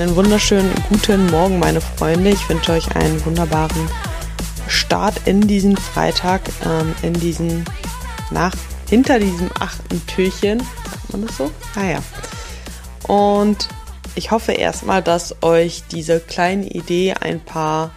Einen 0.00 0.16
wunderschönen 0.16 0.72
guten 0.88 1.26
Morgen, 1.26 1.58
meine 1.58 1.82
Freunde. 1.82 2.30
Ich 2.30 2.48
wünsche 2.48 2.72
euch 2.72 2.96
einen 2.96 3.22
wunderbaren 3.26 3.86
Start 4.66 5.26
in 5.26 5.42
diesen 5.42 5.76
Freitag, 5.76 6.40
ähm, 6.64 6.94
in 7.02 7.12
diesen, 7.12 7.66
nach, 8.30 8.54
hinter 8.88 9.18
diesem 9.18 9.50
achten 9.60 10.00
Türchen. 10.06 10.60
Sagt 10.60 11.12
man 11.12 11.26
das 11.26 11.36
so? 11.36 11.50
Naja. 11.76 12.02
Ah, 13.06 13.12
Und 13.12 13.68
ich 14.14 14.30
hoffe 14.30 14.52
erstmal, 14.52 15.02
dass 15.02 15.42
euch 15.42 15.82
diese 15.92 16.18
kleine 16.18 16.70
Idee, 16.70 17.12
ein 17.20 17.38
paar 17.38 17.90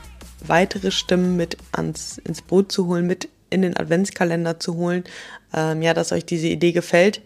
weitere 0.46 0.92
Stimmen 0.92 1.38
mit 1.38 1.56
ans, 1.72 2.18
ins 2.18 2.42
Boot 2.42 2.70
zu 2.70 2.88
holen, 2.88 3.08
mit 3.08 3.30
in 3.50 3.62
den 3.62 3.78
Adventskalender 3.78 4.60
zu 4.60 4.76
holen, 4.76 5.06
ähm, 5.54 5.82
ja, 5.82 5.94
dass 5.94 6.12
euch 6.12 6.26
diese 6.26 6.48
Idee 6.48 6.74
gefällt 6.74 7.22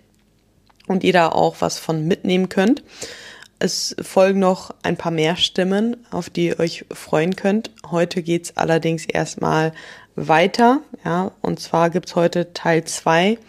und 0.86 1.04
ihr 1.04 1.14
da 1.14 1.30
auch 1.30 1.56
was 1.62 1.80
von 1.80 2.08
mitnehmen 2.08 2.48
könnt. 2.48 2.84
Es 3.60 3.96
folgen 4.02 4.40
noch 4.40 4.74
ein 4.84 4.98
paar 4.98 5.12
mehr 5.12 5.36
Stimmen, 5.36 5.98
auf 6.12 6.30
die 6.30 6.48
ihr 6.48 6.60
euch 6.60 6.86
freuen 6.92 7.36
könnt. 7.36 7.72
Heute 7.90 8.22
geht's 8.22 8.56
allerdings 8.56 9.06
erstmal 9.06 9.74
weiter. 10.16 10.82
Ja, 11.04 11.32
und 11.42 11.60
zwar 11.60 11.90
gibt's 11.90 12.16
heute 12.16 12.54
Teil 12.54 12.84
zwei 12.86 13.40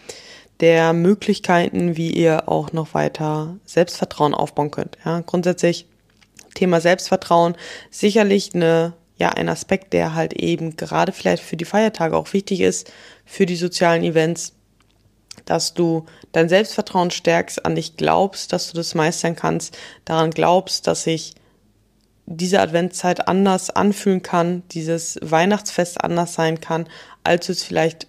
der 0.61 0.93
Möglichkeiten, 0.93 1.95
wie 1.95 2.11
ihr 2.11 2.49
auch 2.49 2.73
noch 2.73 2.93
weiter 2.93 3.57
Selbstvertrauen 3.65 4.33
aufbauen 4.33 4.71
könnt. 4.71 4.97
Ja, 5.05 5.21
grundsätzlich 5.21 5.85
Thema 6.55 6.81
Selbstvertrauen 6.81 7.55
sicherlich 7.91 8.55
eine 8.55 8.93
ja 9.19 9.29
ein 9.29 9.49
Aspekt, 9.49 9.93
der 9.93 10.15
halt 10.15 10.33
eben 10.33 10.77
gerade 10.77 11.11
vielleicht 11.11 11.43
für 11.43 11.57
die 11.57 11.65
Feiertage 11.65 12.15
auch 12.15 12.33
wichtig 12.33 12.61
ist, 12.61 12.91
für 13.25 13.45
die 13.45 13.57
sozialen 13.57 14.03
Events, 14.03 14.53
dass 15.45 15.73
du 15.73 16.05
dein 16.31 16.49
Selbstvertrauen 16.49 17.11
stärkst, 17.11 17.65
an 17.65 17.75
dich 17.75 17.97
glaubst, 17.97 18.53
dass 18.53 18.71
du 18.71 18.77
das 18.77 18.95
meistern 18.95 19.35
kannst, 19.35 19.77
daran 20.05 20.31
glaubst, 20.31 20.87
dass 20.87 21.03
sich 21.03 21.35
diese 22.25 22.59
Adventszeit 22.61 23.27
anders 23.27 23.71
anfühlen 23.71 24.21
kann, 24.21 24.61
dieses 24.69 25.17
Weihnachtsfest 25.21 26.03
anders 26.03 26.35
sein 26.35 26.61
kann, 26.61 26.87
als 27.23 27.47
du 27.47 27.53
es 27.53 27.63
vielleicht 27.63 28.07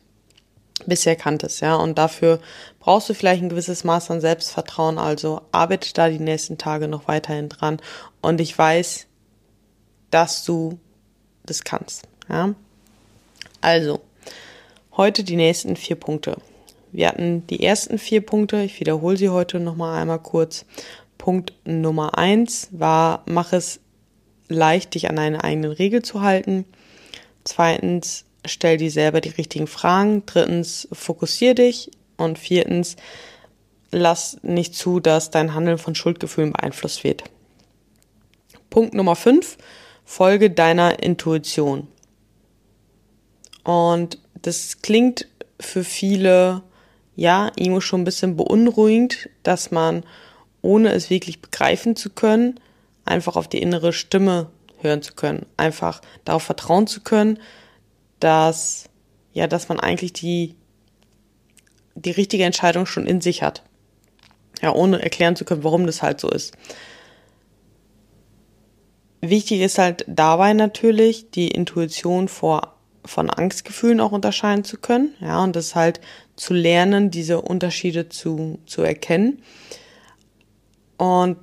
bisher 0.86 1.16
kanntest, 1.16 1.60
ja. 1.60 1.76
Und 1.76 1.96
dafür 1.98 2.40
brauchst 2.78 3.08
du 3.08 3.14
vielleicht 3.14 3.42
ein 3.42 3.48
gewisses 3.48 3.84
Maß 3.84 4.10
an 4.10 4.20
Selbstvertrauen. 4.20 4.98
Also 4.98 5.42
arbeite 5.52 5.92
da 5.94 6.08
die 6.08 6.18
nächsten 6.18 6.58
Tage 6.58 6.88
noch 6.88 7.08
weiterhin 7.08 7.48
dran. 7.48 7.80
Und 8.20 8.40
ich 8.40 8.56
weiß, 8.56 9.06
dass 10.10 10.44
du 10.44 10.78
das 11.44 11.64
kannst, 11.64 12.02
ja. 12.28 12.54
Also, 13.62 14.00
heute 14.96 15.22
die 15.22 15.36
nächsten 15.36 15.76
vier 15.76 15.96
Punkte. 15.96 16.36
Wir 16.92 17.08
hatten 17.08 17.46
die 17.46 17.62
ersten 17.62 17.98
vier 17.98 18.24
Punkte, 18.24 18.62
ich 18.62 18.80
wiederhole 18.80 19.16
sie 19.16 19.28
heute 19.28 19.60
nochmal 19.60 20.00
einmal 20.00 20.18
kurz. 20.18 20.64
Punkt 21.18 21.52
Nummer 21.64 22.18
eins 22.18 22.68
war, 22.72 23.22
mach 23.26 23.52
es 23.52 23.80
leicht, 24.48 24.94
dich 24.94 25.08
an 25.08 25.16
deine 25.16 25.44
eigenen 25.44 25.72
Regeln 25.72 26.02
zu 26.02 26.22
halten. 26.22 26.64
Zweitens, 27.44 28.24
stell 28.44 28.76
dir 28.76 28.90
selber 28.90 29.20
die 29.20 29.28
richtigen 29.30 29.66
Fragen. 29.66 30.24
Drittens, 30.26 30.88
fokussier 30.92 31.54
dich. 31.54 31.90
Und 32.16 32.38
viertens, 32.38 32.96
lass 33.90 34.38
nicht 34.42 34.74
zu, 34.74 35.00
dass 35.00 35.30
dein 35.30 35.54
Handeln 35.54 35.78
von 35.78 35.94
Schuldgefühlen 35.94 36.52
beeinflusst 36.52 37.04
wird. 37.04 37.24
Punkt 38.68 38.94
Nummer 38.94 39.16
fünf, 39.16 39.56
folge 40.04 40.50
deiner 40.50 41.02
Intuition. 41.02 41.88
Und 43.64 44.18
das 44.42 44.82
klingt 44.82 45.26
für 45.58 45.84
viele 45.84 46.62
ja, 47.20 47.52
irgendwo 47.54 47.82
schon 47.82 48.00
ein 48.00 48.04
bisschen 48.04 48.34
beunruhigend, 48.34 49.28
dass 49.42 49.70
man, 49.70 50.04
ohne 50.62 50.90
es 50.94 51.10
wirklich 51.10 51.42
begreifen 51.42 51.94
zu 51.94 52.08
können, 52.08 52.58
einfach 53.04 53.36
auf 53.36 53.46
die 53.46 53.60
innere 53.60 53.92
Stimme 53.92 54.46
hören 54.78 55.02
zu 55.02 55.12
können, 55.12 55.44
einfach 55.58 56.00
darauf 56.24 56.44
vertrauen 56.44 56.86
zu 56.86 57.02
können, 57.02 57.38
dass, 58.20 58.88
ja, 59.34 59.46
dass 59.48 59.68
man 59.68 59.78
eigentlich 59.78 60.14
die, 60.14 60.54
die 61.94 62.12
richtige 62.12 62.44
Entscheidung 62.44 62.86
schon 62.86 63.06
in 63.06 63.20
sich 63.20 63.42
hat. 63.42 63.64
Ja, 64.62 64.72
ohne 64.72 65.02
erklären 65.02 65.36
zu 65.36 65.44
können, 65.44 65.62
warum 65.62 65.84
das 65.84 66.00
halt 66.00 66.20
so 66.20 66.30
ist. 66.30 66.56
Wichtig 69.20 69.60
ist 69.60 69.76
halt 69.76 70.06
dabei 70.08 70.54
natürlich, 70.54 71.30
die 71.30 71.48
Intuition 71.48 72.28
vor 72.28 72.80
von 73.04 73.30
Angstgefühlen 73.30 74.00
auch 74.00 74.12
unterscheiden 74.12 74.64
zu 74.64 74.76
können. 74.78 75.14
Ja, 75.20 75.42
und 75.42 75.56
das 75.56 75.74
halt 75.74 76.00
zu 76.40 76.54
lernen, 76.54 77.10
diese 77.10 77.42
Unterschiede 77.42 78.08
zu, 78.08 78.58
zu 78.64 78.80
erkennen. 78.80 79.42
Und 80.96 81.36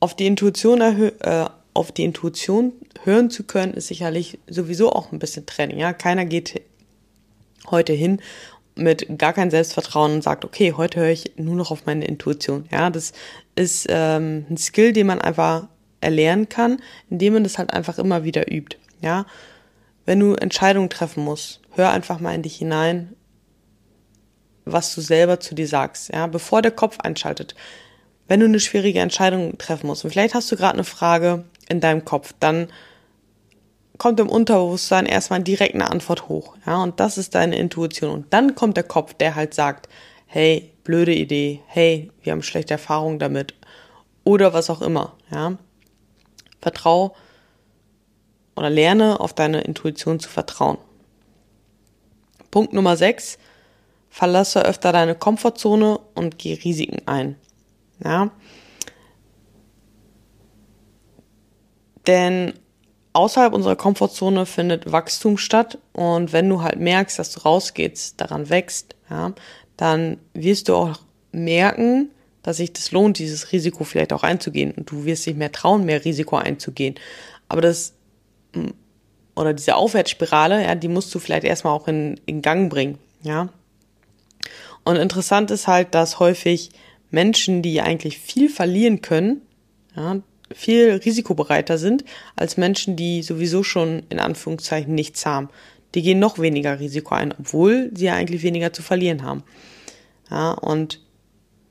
auf 0.00 0.16
die 0.16 0.26
Intuition 0.26 0.80
äh, 0.80 1.44
auf 1.74 1.92
die 1.92 2.04
Intuition 2.04 2.72
hören 3.04 3.28
zu 3.28 3.44
können, 3.44 3.74
ist 3.74 3.88
sicherlich 3.88 4.38
sowieso 4.48 4.92
auch 4.92 5.12
ein 5.12 5.18
bisschen 5.18 5.44
Training. 5.44 5.78
Ja, 5.78 5.92
keiner 5.92 6.24
geht 6.24 6.62
heute 7.70 7.92
hin 7.92 8.22
mit 8.76 9.18
gar 9.18 9.34
kein 9.34 9.50
Selbstvertrauen 9.50 10.14
und 10.14 10.24
sagt, 10.24 10.46
okay, 10.46 10.72
heute 10.74 11.00
höre 11.00 11.10
ich 11.10 11.32
nur 11.36 11.54
noch 11.54 11.70
auf 11.70 11.84
meine 11.84 12.06
Intuition. 12.06 12.64
Ja, 12.72 12.88
das 12.88 13.12
ist 13.56 13.88
ähm, 13.90 14.46
ein 14.48 14.56
Skill, 14.56 14.94
den 14.94 15.06
man 15.06 15.20
einfach 15.20 15.68
erlernen 16.00 16.48
kann, 16.48 16.80
indem 17.10 17.34
man 17.34 17.44
das 17.44 17.58
halt 17.58 17.74
einfach 17.74 17.98
immer 17.98 18.24
wieder 18.24 18.50
übt. 18.50 18.78
Ja, 19.02 19.26
wenn 20.06 20.18
du 20.18 20.32
Entscheidungen 20.32 20.88
treffen 20.88 21.24
musst, 21.24 21.60
hör 21.74 21.90
einfach 21.90 22.20
mal 22.20 22.34
in 22.34 22.42
dich 22.42 22.56
hinein, 22.56 23.14
was 24.64 24.94
du 24.94 25.00
selber 25.00 25.40
zu 25.40 25.54
dir 25.54 25.66
sagst, 25.66 26.12
ja, 26.12 26.26
bevor 26.26 26.62
der 26.62 26.72
Kopf 26.72 26.98
einschaltet. 27.00 27.54
Wenn 28.28 28.40
du 28.40 28.46
eine 28.46 28.60
schwierige 28.60 29.00
Entscheidung 29.00 29.58
treffen 29.58 29.86
musst 29.86 30.04
und 30.04 30.10
vielleicht 30.10 30.34
hast 30.34 30.50
du 30.52 30.56
gerade 30.56 30.74
eine 30.74 30.84
Frage 30.84 31.44
in 31.68 31.80
deinem 31.80 32.04
Kopf, 32.04 32.32
dann 32.38 32.68
kommt 33.98 34.20
im 34.20 34.28
Unterbewusstsein 34.28 35.06
erstmal 35.06 35.42
direkt 35.42 35.74
eine 35.74 35.90
Antwort 35.90 36.28
hoch, 36.28 36.56
ja, 36.66 36.82
und 36.82 37.00
das 37.00 37.18
ist 37.18 37.34
deine 37.34 37.56
Intuition 37.56 38.10
und 38.10 38.32
dann 38.32 38.54
kommt 38.54 38.76
der 38.76 38.84
Kopf, 38.84 39.14
der 39.14 39.34
halt 39.34 39.52
sagt, 39.52 39.88
hey, 40.26 40.72
blöde 40.84 41.14
Idee, 41.14 41.60
hey, 41.66 42.10
wir 42.22 42.32
haben 42.32 42.42
schlechte 42.42 42.74
Erfahrungen 42.74 43.18
damit 43.18 43.54
oder 44.24 44.52
was 44.52 44.70
auch 44.70 44.80
immer, 44.80 45.16
ja. 45.30 45.58
Vertrau 46.62 47.16
oder 48.56 48.70
lerne 48.70 49.20
auf 49.20 49.32
deine 49.32 49.62
Intuition 49.62 50.20
zu 50.20 50.28
vertrauen. 50.28 50.78
Punkt 52.50 52.72
Nummer 52.72 52.96
6. 52.96 53.38
Verlasse 54.10 54.64
öfter 54.64 54.92
deine 54.92 55.14
Komfortzone 55.14 56.00
und 56.14 56.38
geh 56.38 56.54
Risiken 56.54 57.06
ein. 57.06 57.36
Ja. 58.04 58.30
Denn 62.06 62.54
außerhalb 63.12 63.52
unserer 63.52 63.76
Komfortzone 63.76 64.46
findet 64.46 64.90
Wachstum 64.90 65.38
statt 65.38 65.78
und 65.92 66.32
wenn 66.32 66.48
du 66.48 66.62
halt 66.62 66.80
merkst, 66.80 67.18
dass 67.18 67.32
du 67.32 67.40
rausgehst, 67.40 68.20
daran 68.20 68.50
wächst, 68.50 68.96
ja, 69.08 69.32
dann 69.76 70.18
wirst 70.34 70.68
du 70.68 70.74
auch 70.74 70.98
merken, 71.32 72.10
dass 72.42 72.56
sich 72.56 72.72
das 72.72 72.90
lohnt, 72.90 73.18
dieses 73.18 73.52
Risiko 73.52 73.84
vielleicht 73.84 74.12
auch 74.12 74.22
einzugehen 74.22 74.72
und 74.72 74.90
du 74.90 75.04
wirst 75.04 75.26
dich 75.26 75.36
mehr 75.36 75.52
trauen, 75.52 75.84
mehr 75.84 76.04
Risiko 76.04 76.36
einzugehen. 76.36 76.94
Aber 77.48 77.60
das 77.60 77.94
oder 79.36 79.54
diese 79.54 79.76
Aufwärtsspirale, 79.76 80.64
ja, 80.64 80.74
die 80.74 80.88
musst 80.88 81.14
du 81.14 81.18
vielleicht 81.18 81.44
erstmal 81.44 81.74
auch 81.74 81.88
in, 81.88 82.20
in 82.26 82.42
Gang 82.42 82.70
bringen, 82.70 82.98
ja. 83.22 83.48
Und 84.84 84.96
interessant 84.96 85.50
ist 85.50 85.66
halt, 85.66 85.94
dass 85.94 86.18
häufig 86.18 86.70
Menschen, 87.10 87.62
die 87.62 87.80
eigentlich 87.80 88.18
viel 88.18 88.48
verlieren 88.48 89.02
können, 89.02 89.42
ja, 89.96 90.20
viel 90.52 91.00
risikobereiter 91.04 91.78
sind 91.78 92.04
als 92.36 92.56
Menschen, 92.56 92.96
die 92.96 93.22
sowieso 93.22 93.62
schon 93.62 94.02
in 94.08 94.18
Anführungszeichen 94.18 94.94
nichts 94.94 95.24
haben. 95.26 95.48
Die 95.94 96.02
gehen 96.02 96.18
noch 96.18 96.38
weniger 96.38 96.80
Risiko 96.80 97.14
ein, 97.14 97.34
obwohl 97.38 97.90
sie 97.94 98.06
ja 98.06 98.14
eigentlich 98.14 98.42
weniger 98.42 98.72
zu 98.72 98.82
verlieren 98.82 99.22
haben. 99.22 99.42
Ja, 100.30 100.52
und 100.52 101.00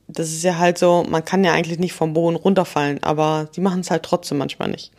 das 0.08 0.30
ist 0.30 0.44
ja 0.44 0.58
halt 0.58 0.78
so, 0.78 1.06
man 1.08 1.24
kann 1.24 1.44
ja 1.44 1.54
eigentlich 1.54 1.80
nicht 1.80 1.94
vom 1.94 2.14
Boden 2.14 2.36
runterfallen, 2.36 3.02
aber 3.04 3.50
sie 3.52 3.62
machen 3.62 3.82
es 3.82 3.92
halt 3.92 4.04
trotzdem 4.04 4.38
manchmal 4.38 4.70
nicht. 4.70 4.92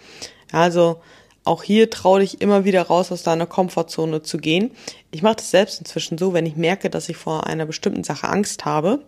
Ja, 0.53 0.61
also 0.61 1.01
auch 1.45 1.63
hier 1.63 1.91
trau 1.91 2.19
dich 2.19 2.41
immer 2.41 2.65
wieder 2.65 2.83
raus 2.83 3.11
aus 3.13 3.23
deiner 3.23 3.47
Komfortzone 3.47 4.23
zu 4.23 4.39
gehen. 4.39 4.73
Ich 5.11 5.23
mache 5.23 5.37
das 5.37 5.51
selbst 5.51 5.79
inzwischen 5.81 6.19
so, 6.19 6.33
wenn 6.33 6.47
ich 6.47 6.57
merke, 6.57 6.91
dass 6.91 7.09
ich 7.09 7.17
vor 7.17 7.47
einer 7.47 7.67
bestimmten 7.67 8.05
Sache 8.05 8.29
Angst 8.29 8.65
habe. 8.65 9.01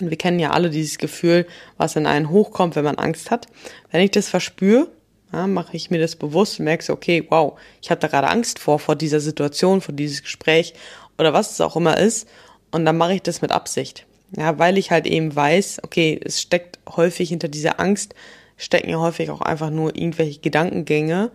Und 0.00 0.10
wir 0.10 0.16
kennen 0.16 0.38
ja 0.38 0.50
alle 0.50 0.70
dieses 0.70 0.98
Gefühl, 0.98 1.46
was 1.76 1.96
in 1.96 2.06
einen 2.06 2.30
hochkommt, 2.30 2.76
wenn 2.76 2.84
man 2.84 2.96
Angst 2.96 3.30
hat. 3.30 3.46
Wenn 3.90 4.02
ich 4.02 4.12
das 4.12 4.28
verspüre, 4.28 4.88
ja, 5.32 5.46
mache 5.46 5.76
ich 5.76 5.90
mir 5.90 5.98
das 5.98 6.16
bewusst 6.16 6.58
und 6.58 6.64
merke 6.64 6.84
so, 6.84 6.92
okay, 6.92 7.26
wow, 7.28 7.58
ich 7.82 7.90
habe 7.90 8.00
da 8.00 8.08
gerade 8.08 8.28
Angst 8.28 8.58
vor, 8.58 8.78
vor 8.78 8.96
dieser 8.96 9.20
Situation, 9.20 9.80
vor 9.80 9.94
dieses 9.94 10.22
Gespräch 10.22 10.74
oder 11.18 11.32
was 11.32 11.52
es 11.52 11.60
auch 11.60 11.76
immer 11.76 11.98
ist. 11.98 12.28
Und 12.70 12.84
dann 12.84 12.96
mache 12.96 13.14
ich 13.14 13.22
das 13.22 13.42
mit 13.42 13.50
Absicht. 13.50 14.06
Ja, 14.36 14.58
weil 14.58 14.78
ich 14.78 14.90
halt 14.90 15.06
eben 15.06 15.34
weiß, 15.34 15.80
okay, 15.82 16.20
es 16.22 16.40
steckt 16.40 16.78
häufig 16.96 17.30
hinter 17.30 17.48
dieser 17.48 17.80
Angst, 17.80 18.14
stecken 18.56 18.90
ja 18.90 18.98
häufig 18.98 19.30
auch 19.30 19.40
einfach 19.40 19.70
nur 19.70 19.96
irgendwelche 19.96 20.40
Gedankengänge, 20.40 21.30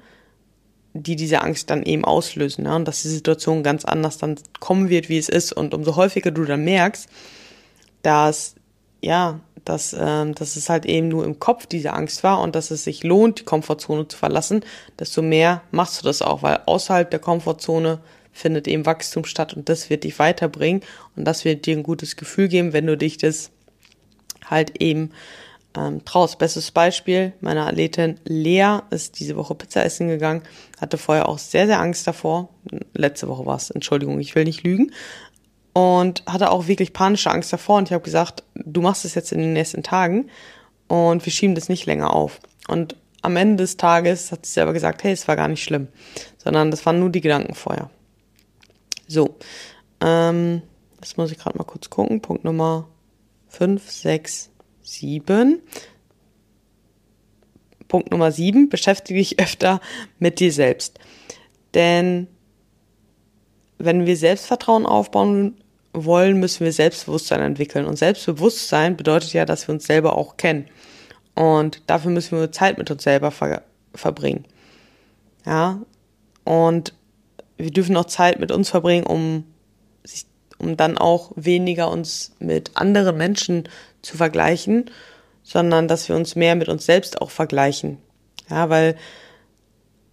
die 0.93 1.15
diese 1.15 1.41
Angst 1.41 1.69
dann 1.69 1.83
eben 1.83 2.05
auslösen. 2.05 2.65
Ja? 2.65 2.75
Und 2.75 2.87
dass 2.87 3.01
die 3.01 3.09
Situation 3.09 3.63
ganz 3.63 3.85
anders 3.85 4.17
dann 4.17 4.35
kommen 4.59 4.89
wird, 4.89 5.09
wie 5.09 5.17
es 5.17 5.29
ist. 5.29 5.51
Und 5.53 5.73
umso 5.73 5.95
häufiger 5.95 6.31
du 6.31 6.45
dann 6.45 6.63
merkst, 6.63 7.09
dass 8.03 8.55
ja, 9.01 9.41
dass, 9.65 9.95
ähm, 9.97 10.33
dass 10.33 10.55
es 10.55 10.69
halt 10.69 10.85
eben 10.85 11.09
nur 11.09 11.25
im 11.25 11.39
Kopf 11.39 11.65
diese 11.65 11.93
Angst 11.93 12.23
war 12.23 12.41
und 12.41 12.55
dass 12.55 12.71
es 12.71 12.85
sich 12.85 13.03
lohnt, 13.03 13.41
die 13.41 13.43
Komfortzone 13.43 14.07
zu 14.07 14.17
verlassen, 14.17 14.63
desto 14.97 15.21
mehr 15.21 15.61
machst 15.71 16.01
du 16.01 16.05
das 16.05 16.21
auch, 16.21 16.41
weil 16.41 16.61
außerhalb 16.65 17.09
der 17.09 17.19
Komfortzone 17.19 17.99
findet 18.31 18.67
eben 18.67 18.85
Wachstum 18.85 19.25
statt 19.25 19.53
und 19.53 19.69
das 19.69 19.89
wird 19.89 20.05
dich 20.05 20.19
weiterbringen 20.19 20.81
und 21.15 21.25
das 21.25 21.45
wird 21.45 21.65
dir 21.65 21.77
ein 21.77 21.83
gutes 21.83 22.15
Gefühl 22.15 22.47
geben, 22.47 22.73
wenn 22.73 22.87
du 22.87 22.97
dich 22.97 23.17
das 23.17 23.51
halt 24.49 24.81
eben 24.81 25.11
ähm, 25.77 26.05
traust. 26.05 26.37
Bestes 26.39 26.71
Beispiel, 26.71 27.33
meine 27.41 27.65
Athletin 27.65 28.19
Lea 28.25 28.79
ist 28.89 29.19
diese 29.19 29.35
Woche 29.35 29.55
Pizza 29.55 29.83
essen 29.83 30.07
gegangen, 30.07 30.43
hatte 30.79 30.97
vorher 30.97 31.29
auch 31.29 31.39
sehr, 31.39 31.67
sehr 31.67 31.79
Angst 31.79 32.07
davor. 32.07 32.49
Letzte 32.93 33.27
Woche 33.27 33.45
war 33.45 33.55
es, 33.55 33.69
Entschuldigung, 33.69 34.19
ich 34.19 34.35
will 34.35 34.43
nicht 34.43 34.63
lügen 34.63 34.91
und 35.73 36.23
hatte 36.27 36.51
auch 36.51 36.67
wirklich 36.67 36.93
panische 36.93 37.31
Angst 37.31 37.51
davor. 37.51 37.77
Und 37.77 37.89
ich 37.89 37.93
habe 37.93 38.03
gesagt, 38.03 38.43
du 38.55 38.81
machst 38.81 39.05
es 39.05 39.15
jetzt 39.15 39.31
in 39.31 39.39
den 39.39 39.53
nächsten 39.53 39.83
Tagen 39.83 40.29
und 40.87 41.25
wir 41.25 41.31
schieben 41.31 41.55
das 41.55 41.69
nicht 41.69 41.85
länger 41.85 42.13
auf. 42.13 42.39
Und 42.67 42.95
am 43.21 43.35
Ende 43.35 43.63
des 43.63 43.77
Tages 43.77 44.31
hat 44.31 44.45
sie 44.45 44.53
selber 44.53 44.73
gesagt, 44.73 45.03
hey, 45.03 45.11
es 45.11 45.27
war 45.27 45.35
gar 45.35 45.47
nicht 45.47 45.63
schlimm, 45.63 45.87
sondern 46.37 46.71
das 46.71 46.85
waren 46.85 46.99
nur 46.99 47.09
die 47.09 47.21
Gedanken 47.21 47.55
vorher. 47.55 47.89
So, 49.07 49.35
ähm, 50.01 50.61
das 50.99 51.17
muss 51.17 51.31
ich 51.31 51.37
gerade 51.37 51.57
mal 51.57 51.63
kurz 51.63 51.89
gucken. 51.89 52.21
Punkt 52.21 52.43
Nummer 52.43 52.87
5, 53.49 53.89
6, 53.89 54.49
7. 54.83 55.61
Punkt 57.87 58.11
Nummer 58.11 58.31
7, 58.31 58.69
beschäftige 58.69 59.19
dich 59.19 59.39
öfter 59.39 59.79
mit 60.19 60.39
dir 60.39 60.51
selbst. 60.51 60.99
Denn 61.73 62.27
wenn 63.77 64.05
wir 64.05 64.17
Selbstvertrauen 64.17 64.85
aufbauen 64.85 65.57
wollen, 65.93 66.39
müssen 66.39 66.65
wir 66.65 66.73
Selbstbewusstsein 66.73 67.41
entwickeln. 67.41 67.85
Und 67.85 67.97
Selbstbewusstsein 67.97 68.97
bedeutet 68.97 69.33
ja, 69.33 69.45
dass 69.45 69.67
wir 69.67 69.73
uns 69.73 69.85
selber 69.85 70.17
auch 70.17 70.37
kennen. 70.37 70.65
Und 71.35 71.81
dafür 71.87 72.11
müssen 72.11 72.39
wir 72.39 72.51
Zeit 72.51 72.77
mit 72.77 72.89
uns 72.91 73.03
selber 73.03 73.31
ver 73.31 73.63
verbringen. 73.95 74.45
Ja. 75.45 75.81
Und 76.45 76.93
wir 77.57 77.71
dürfen 77.71 77.95
auch 77.95 78.05
Zeit 78.05 78.39
mit 78.39 78.51
uns 78.51 78.69
verbringen, 78.69 79.05
um 79.05 79.45
sich, 80.03 80.25
um 80.63 80.77
dann 80.77 80.97
auch 80.97 81.31
weniger 81.35 81.91
uns 81.91 82.31
mit 82.39 82.71
anderen 82.75 83.17
Menschen 83.17 83.69
zu 84.01 84.17
vergleichen, 84.17 84.89
sondern 85.43 85.87
dass 85.87 86.07
wir 86.07 86.15
uns 86.15 86.35
mehr 86.35 86.55
mit 86.55 86.69
uns 86.69 86.85
selbst 86.85 87.21
auch 87.21 87.29
vergleichen. 87.29 87.97
Ja, 88.49 88.69
weil 88.69 88.95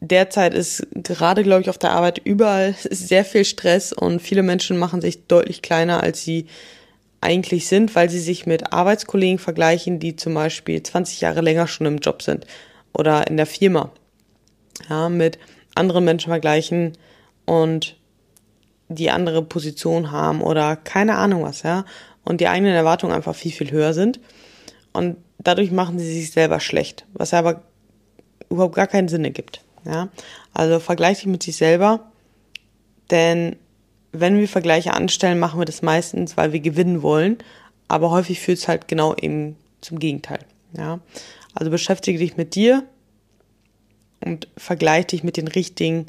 derzeit 0.00 0.54
ist 0.54 0.86
gerade, 0.94 1.42
glaube 1.42 1.62
ich, 1.62 1.70
auf 1.70 1.78
der 1.78 1.92
Arbeit 1.92 2.20
überall 2.24 2.74
sehr 2.90 3.24
viel 3.24 3.44
Stress 3.44 3.92
und 3.92 4.20
viele 4.20 4.42
Menschen 4.42 4.76
machen 4.76 5.00
sich 5.00 5.26
deutlich 5.26 5.62
kleiner, 5.62 6.02
als 6.02 6.22
sie 6.22 6.46
eigentlich 7.20 7.68
sind, 7.68 7.94
weil 7.94 8.08
sie 8.08 8.18
sich 8.18 8.46
mit 8.46 8.72
Arbeitskollegen 8.72 9.38
vergleichen, 9.38 9.98
die 9.98 10.16
zum 10.16 10.34
Beispiel 10.34 10.82
20 10.82 11.20
Jahre 11.20 11.42
länger 11.42 11.66
schon 11.66 11.86
im 11.86 11.98
Job 11.98 12.22
sind 12.22 12.46
oder 12.94 13.26
in 13.26 13.36
der 13.36 13.46
Firma. 13.46 13.92
Ja, 14.88 15.10
mit 15.10 15.38
anderen 15.74 16.04
Menschen 16.04 16.30
vergleichen 16.30 16.96
und 17.44 17.96
die 18.90 19.10
andere 19.10 19.42
Position 19.42 20.10
haben 20.10 20.42
oder 20.42 20.76
keine 20.76 21.16
Ahnung 21.16 21.44
was, 21.44 21.62
ja. 21.62 21.84
Und 22.24 22.40
die 22.40 22.48
eigenen 22.48 22.74
Erwartungen 22.74 23.14
einfach 23.14 23.34
viel, 23.34 23.52
viel 23.52 23.70
höher 23.70 23.94
sind. 23.94 24.20
Und 24.92 25.16
dadurch 25.38 25.70
machen 25.70 25.98
sie 25.98 26.12
sich 26.12 26.32
selber 26.32 26.60
schlecht, 26.60 27.06
was 27.14 27.32
aber 27.32 27.62
überhaupt 28.50 28.74
gar 28.74 28.88
keinen 28.88 29.08
Sinn 29.08 29.24
ergibt. 29.24 29.62
Ja? 29.84 30.08
Also 30.52 30.80
vergleiche 30.80 31.22
dich 31.22 31.30
mit 31.30 31.42
sich 31.42 31.56
selber, 31.56 32.10
denn 33.10 33.56
wenn 34.12 34.38
wir 34.38 34.48
Vergleiche 34.48 34.92
anstellen, 34.92 35.38
machen 35.38 35.60
wir 35.60 35.64
das 35.64 35.82
meistens, 35.82 36.36
weil 36.36 36.52
wir 36.52 36.60
gewinnen 36.60 37.02
wollen, 37.02 37.38
aber 37.88 38.10
häufig 38.10 38.40
führt 38.40 38.58
es 38.58 38.68
halt 38.68 38.88
genau 38.88 39.14
eben 39.14 39.56
zum 39.80 39.98
Gegenteil. 40.00 40.40
Ja? 40.76 40.98
Also 41.54 41.70
beschäftige 41.70 42.18
dich 42.18 42.36
mit 42.36 42.54
dir 42.56 42.84
und 44.24 44.48
vergleiche 44.56 45.08
dich 45.08 45.22
mit 45.22 45.36
den 45.36 45.48
richtigen 45.48 46.06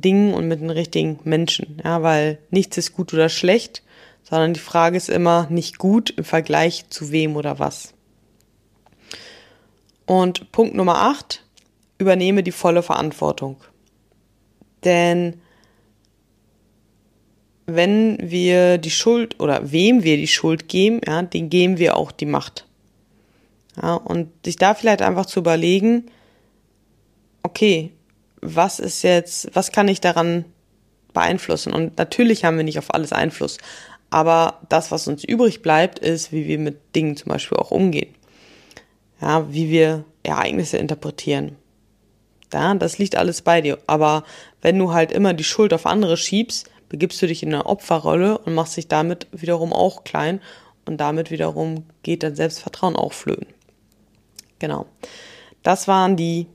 Dingen 0.00 0.34
und 0.34 0.48
mit 0.48 0.60
den 0.60 0.70
richtigen 0.70 1.18
Menschen, 1.24 1.80
ja, 1.84 2.02
weil 2.02 2.38
nichts 2.50 2.76
ist 2.76 2.92
gut 2.92 3.12
oder 3.14 3.28
schlecht, 3.28 3.82
sondern 4.22 4.54
die 4.54 4.60
Frage 4.60 4.96
ist 4.96 5.08
immer 5.08 5.46
nicht 5.50 5.78
gut 5.78 6.10
im 6.10 6.24
Vergleich 6.24 6.88
zu 6.88 7.10
wem 7.12 7.36
oder 7.36 7.58
was. 7.58 7.94
Und 10.06 10.52
Punkt 10.52 10.74
Nummer 10.74 10.96
8, 10.96 11.42
übernehme 11.98 12.42
die 12.42 12.52
volle 12.52 12.82
Verantwortung. 12.82 13.56
Denn 14.84 15.40
wenn 17.66 18.18
wir 18.20 18.78
die 18.78 18.90
Schuld 18.90 19.40
oder 19.40 19.72
wem 19.72 20.02
wir 20.02 20.16
die 20.16 20.26
Schuld 20.26 20.68
geben, 20.68 21.00
ja, 21.06 21.22
den 21.22 21.48
geben 21.48 21.78
wir 21.78 21.96
auch 21.96 22.12
die 22.12 22.26
Macht. 22.26 22.66
Ja, 23.80 23.94
und 23.94 24.28
sich 24.44 24.56
da 24.56 24.74
vielleicht 24.74 25.02
einfach 25.02 25.26
zu 25.26 25.40
überlegen, 25.40 26.10
okay, 27.42 27.92
was 28.44 28.78
ist 28.78 29.02
jetzt, 29.02 29.48
was 29.54 29.72
kann 29.72 29.88
ich 29.88 30.00
daran 30.00 30.44
beeinflussen? 31.14 31.72
Und 31.72 31.96
natürlich 31.96 32.44
haben 32.44 32.56
wir 32.58 32.64
nicht 32.64 32.78
auf 32.78 32.92
alles 32.92 33.12
Einfluss. 33.12 33.58
Aber 34.10 34.60
das, 34.68 34.90
was 34.90 35.08
uns 35.08 35.24
übrig 35.24 35.62
bleibt, 35.62 35.98
ist, 35.98 36.30
wie 36.30 36.46
wir 36.46 36.58
mit 36.58 36.94
Dingen 36.94 37.16
zum 37.16 37.30
Beispiel 37.30 37.58
auch 37.58 37.70
umgehen. 37.70 38.14
Ja, 39.20 39.50
wie 39.52 39.70
wir 39.70 40.04
Ereignisse 40.22 40.76
interpretieren. 40.76 41.56
Ja, 42.52 42.74
das 42.74 42.98
liegt 42.98 43.16
alles 43.16 43.42
bei 43.42 43.60
dir. 43.62 43.78
Aber 43.86 44.24
wenn 44.60 44.78
du 44.78 44.92
halt 44.92 45.10
immer 45.10 45.32
die 45.32 45.42
Schuld 45.42 45.72
auf 45.72 45.86
andere 45.86 46.16
schiebst, 46.16 46.70
begibst 46.88 47.20
du 47.22 47.26
dich 47.26 47.42
in 47.42 47.52
eine 47.52 47.66
Opferrolle 47.66 48.38
und 48.38 48.54
machst 48.54 48.76
dich 48.76 48.88
damit 48.88 49.26
wiederum 49.32 49.72
auch 49.72 50.04
klein 50.04 50.40
und 50.84 50.98
damit 50.98 51.30
wiederum 51.30 51.86
geht 52.02 52.22
dein 52.22 52.36
Selbstvertrauen 52.36 52.94
auch 52.94 53.12
flöten. 53.12 53.48
Genau. 54.58 54.86
Das 55.62 55.88
waren 55.88 56.16
die 56.16 56.46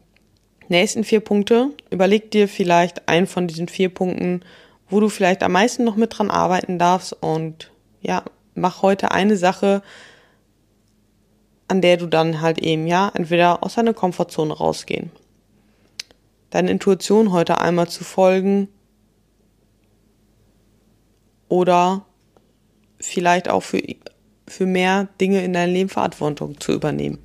nächsten 0.70 1.04
vier 1.04 1.20
Punkte. 1.20 1.72
Überleg 1.90 2.32
dir 2.32 2.48
vielleicht 2.48 3.08
einen 3.08 3.28
von 3.28 3.48
diesen 3.48 3.68
vier 3.68 3.90
Punkten, 3.90 4.42
wo 4.90 5.00
du 5.00 5.10
vielleicht 5.10 5.44
am 5.44 5.52
meisten 5.52 5.84
noch 5.84 5.96
mit 5.96 6.18
dran 6.18 6.32
arbeiten 6.32 6.80
darfst 6.80 7.14
und 7.14 7.72
ja, 8.02 8.24
mach 8.56 8.82
heute 8.82 9.12
eine 9.12 9.38
Sache, 9.38 9.82
an 11.68 11.82
der 11.82 11.98
du 11.98 12.08
dann 12.08 12.42
halt 12.42 12.60
eben 12.60 12.88
ja 12.88 13.12
entweder 13.14 13.64
aus 13.64 13.76
deiner 13.76 13.94
Komfortzone 13.94 14.54
rausgehen 14.54 15.12
deiner 16.50 16.72
Intuition 16.72 17.32
heute 17.32 17.60
einmal 17.62 17.88
zu 17.88 18.04
folgen 18.04 18.68
oder 21.48 22.06
vielleicht 23.00 23.50
auch 23.50 23.62
für, 23.62 23.82
für 24.48 24.66
mehr 24.66 25.08
Dinge 25.22 25.44
in 25.44 25.54
deinem 25.54 25.74
Leben 25.74 25.90
Verantwortung 25.90 26.60
zu 26.60 26.74
übernehmen. 26.74 27.20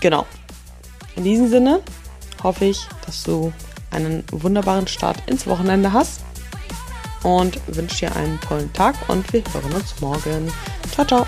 Genau. 0.00 0.26
In 1.16 1.24
diesem 1.24 1.48
Sinne 1.48 1.80
hoffe 2.42 2.66
ich, 2.66 2.86
dass 3.04 3.22
du 3.22 3.52
einen 3.90 4.24
wunderbaren 4.30 4.86
Start 4.86 5.16
ins 5.26 5.46
Wochenende 5.46 5.92
hast 5.92 6.20
und 7.22 7.60
wünsche 7.74 8.06
dir 8.06 8.16
einen 8.16 8.40
tollen 8.40 8.72
Tag 8.72 8.94
und 9.08 9.32
wir 9.32 9.42
hören 9.52 9.72
uns 9.72 10.00
morgen. 10.00 10.52
Ciao, 10.92 11.06
ciao. 11.06 11.26